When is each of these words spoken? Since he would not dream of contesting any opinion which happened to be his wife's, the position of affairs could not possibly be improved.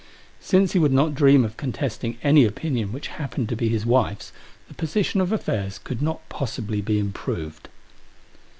Since 0.39 0.71
he 0.71 0.79
would 0.79 0.91
not 0.91 1.13
dream 1.13 1.45
of 1.45 1.57
contesting 1.57 2.17
any 2.23 2.43
opinion 2.43 2.91
which 2.91 3.09
happened 3.21 3.47
to 3.49 3.55
be 3.55 3.69
his 3.69 3.85
wife's, 3.85 4.31
the 4.67 4.73
position 4.73 5.21
of 5.21 5.31
affairs 5.31 5.77
could 5.77 6.01
not 6.01 6.27
possibly 6.27 6.81
be 6.81 6.97
improved. 6.97 7.67